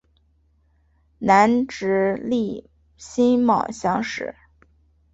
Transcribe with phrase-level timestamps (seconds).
[1.19, 4.35] 南直隶辛卯乡试。